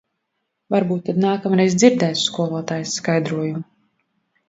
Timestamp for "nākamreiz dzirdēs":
1.27-2.25